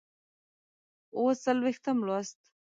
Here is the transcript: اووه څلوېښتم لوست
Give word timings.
اووه 1.15 1.33
څلوېښتم 1.43 1.97
لوست 2.07 2.39